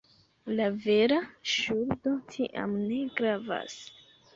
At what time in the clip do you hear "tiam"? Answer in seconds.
2.35-2.77